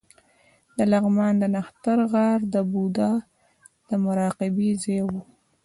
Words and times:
د 0.77 0.79
لغمان 0.91 1.33
د 1.39 1.43
نښتر 1.55 1.99
غار 2.11 2.39
د 2.53 2.55
بودا 2.71 3.11
د 3.89 3.91
مراقبې 4.05 4.71
ځای 4.83 5.01
و 5.07 5.09